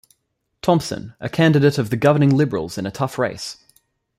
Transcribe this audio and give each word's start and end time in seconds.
Thompson 0.63 1.13
a 1.19 1.29
candidate 1.29 1.77
of 1.77 1.91
the 1.91 1.95
governing 1.95 2.35
Liberals 2.35 2.75
in 2.79 2.87
a 2.87 2.91
tough 2.91 3.19
race. 3.19 3.57